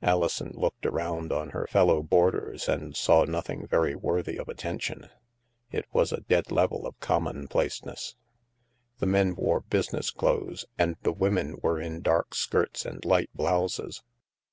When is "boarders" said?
2.04-2.68